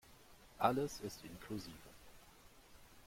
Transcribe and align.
Alles 0.57 0.99
ist 1.01 1.23
inklusive. 1.23 1.77